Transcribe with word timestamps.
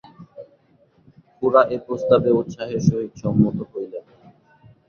খুড়া 1.35 1.61
এ 1.69 1.77
প্রস্তাবে 1.85 2.29
উৎসাহের 2.39 2.81
সহিত 2.87 3.11
সম্মত 3.21 3.57
হইলেন। 3.71 4.05